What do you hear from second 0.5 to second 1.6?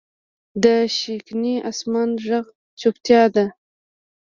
د شینکي